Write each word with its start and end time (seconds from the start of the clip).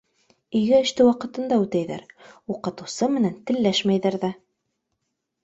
Өйгә 0.59 0.77
эште 0.85 1.05
ваҡытында 1.07 1.59
үтәйҙәр, 1.65 2.01
уҡытыусы 2.55 3.11
менән 3.19 3.37
телләшмәйҙәр 3.53 4.19
ҙә. 4.27 4.33